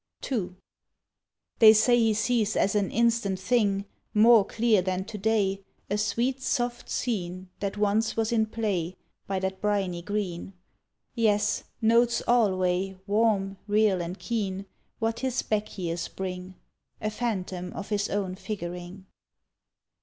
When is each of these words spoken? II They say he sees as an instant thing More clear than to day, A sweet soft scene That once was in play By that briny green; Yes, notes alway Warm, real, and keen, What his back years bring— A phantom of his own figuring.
II 0.31 0.55
They 1.59 1.73
say 1.73 1.95
he 1.99 2.15
sees 2.15 2.55
as 2.55 2.73
an 2.73 2.89
instant 2.89 3.39
thing 3.39 3.85
More 4.15 4.43
clear 4.43 4.81
than 4.81 5.05
to 5.05 5.17
day, 5.19 5.61
A 5.91 5.97
sweet 5.99 6.41
soft 6.41 6.89
scene 6.89 7.49
That 7.59 7.77
once 7.77 8.17
was 8.17 8.31
in 8.31 8.47
play 8.47 8.95
By 9.27 9.37
that 9.41 9.61
briny 9.61 10.01
green; 10.01 10.53
Yes, 11.13 11.65
notes 11.83 12.23
alway 12.27 12.97
Warm, 13.05 13.57
real, 13.67 14.01
and 14.01 14.17
keen, 14.17 14.65
What 14.97 15.19
his 15.19 15.43
back 15.43 15.77
years 15.77 16.07
bring— 16.07 16.55
A 16.99 17.11
phantom 17.11 17.71
of 17.73 17.89
his 17.89 18.09
own 18.09 18.33
figuring. 18.33 19.05